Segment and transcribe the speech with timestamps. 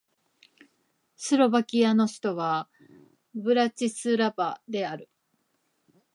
[1.15, 2.67] スロバキアの首都は
[3.35, 5.11] ブラチスラバである